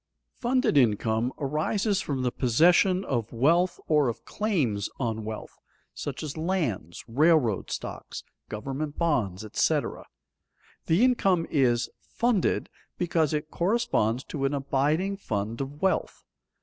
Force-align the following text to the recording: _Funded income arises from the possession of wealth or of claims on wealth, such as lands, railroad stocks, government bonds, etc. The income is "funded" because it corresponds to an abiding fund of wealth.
_Funded 0.41 0.77
income 0.77 1.31
arises 1.37 2.01
from 2.01 2.23
the 2.23 2.31
possession 2.31 3.05
of 3.05 3.31
wealth 3.31 3.79
or 3.85 4.09
of 4.09 4.25
claims 4.25 4.89
on 4.97 5.23
wealth, 5.23 5.59
such 5.93 6.23
as 6.23 6.35
lands, 6.35 7.05
railroad 7.07 7.69
stocks, 7.69 8.23
government 8.49 8.97
bonds, 8.97 9.45
etc. 9.45 10.07
The 10.87 11.03
income 11.05 11.45
is 11.51 11.87
"funded" 11.99 12.67
because 12.97 13.31
it 13.31 13.51
corresponds 13.51 14.23
to 14.23 14.45
an 14.45 14.55
abiding 14.55 15.17
fund 15.17 15.61
of 15.61 15.83
wealth. 15.83 16.23